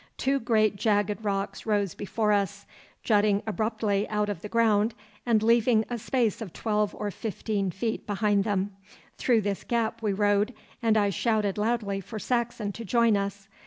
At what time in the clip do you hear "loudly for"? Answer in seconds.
11.59-12.17